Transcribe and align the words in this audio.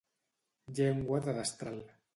Llengua 0.79 1.23
de 1.29 1.39
destral. 1.43 1.81